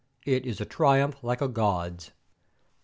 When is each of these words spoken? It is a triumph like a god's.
It 0.25 0.47
is 0.47 0.59
a 0.59 0.65
triumph 0.65 1.23
like 1.23 1.41
a 1.41 1.47
god's. 1.47 2.09